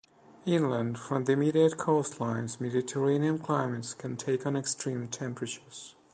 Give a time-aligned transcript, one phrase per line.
[0.47, 5.93] Inland from the immediate coastlines, Mediterranean climates can take on extreme temperatures.